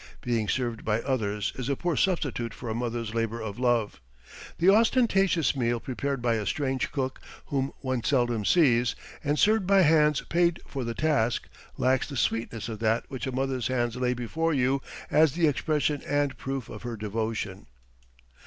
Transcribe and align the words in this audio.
Being 0.21 0.49
served 0.49 0.83
by 0.83 0.99
others 1.01 1.53
is 1.57 1.69
a 1.69 1.75
poor 1.75 1.95
substitute 1.95 2.55
for 2.55 2.69
a 2.69 2.73
mother's 2.73 3.13
labor 3.13 3.39
of 3.39 3.59
love. 3.59 4.01
The 4.57 4.67
ostentatious 4.71 5.55
meal 5.55 5.79
prepared 5.79 6.23
by 6.23 6.37
a 6.37 6.47
strange 6.47 6.91
cook 6.91 7.21
whom 7.45 7.71
one 7.81 8.03
seldom 8.03 8.43
sees, 8.43 8.95
and 9.23 9.37
served 9.37 9.67
by 9.67 9.83
hands 9.83 10.21
paid 10.21 10.59
for 10.65 10.83
the 10.83 10.95
task, 10.95 11.47
lacks 11.77 12.09
the 12.09 12.17
sweetness 12.17 12.67
of 12.67 12.79
that 12.79 13.05
which 13.09 13.27
a 13.27 13.31
mother's 13.31 13.67
hands 13.67 13.95
lay 13.95 14.15
before 14.15 14.55
you 14.55 14.81
as 15.11 15.33
the 15.33 15.45
expression 15.45 16.01
and 16.07 16.35
proof 16.35 16.67
of 16.67 16.81
her 16.81 16.97
devotion. 16.97 17.67